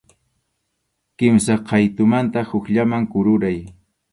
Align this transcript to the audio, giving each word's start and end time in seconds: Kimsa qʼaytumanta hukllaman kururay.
Kimsa 1.17 1.57
qʼaytumanta 1.67 2.43
hukllaman 2.49 3.09
kururay. 3.13 3.59